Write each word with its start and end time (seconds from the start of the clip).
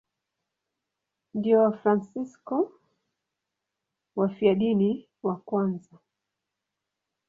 Ndio 1.33 1.59
Wafransisko 1.61 2.71
wafiadini 4.15 5.07
wa 5.23 5.35
kwanza. 5.35 5.97